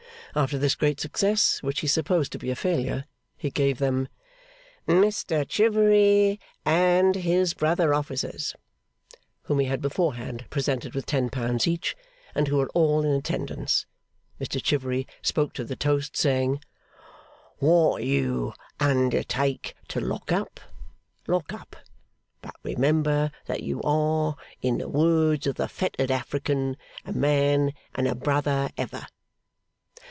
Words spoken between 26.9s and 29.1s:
a man and a brother ever.